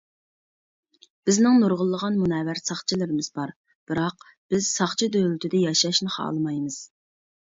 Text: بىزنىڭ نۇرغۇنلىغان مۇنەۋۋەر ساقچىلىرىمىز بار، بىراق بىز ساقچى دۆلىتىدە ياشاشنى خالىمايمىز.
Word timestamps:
بىزنىڭ 1.29 1.57
نۇرغۇنلىغان 1.63 2.15
مۇنەۋۋەر 2.21 2.61
ساقچىلىرىمىز 2.69 3.29
بار، 3.35 3.51
بىراق 3.91 4.25
بىز 4.55 4.71
ساقچى 4.79 5.11
دۆلىتىدە 5.17 5.61
ياشاشنى 5.67 6.11
خالىمايمىز. 6.17 6.79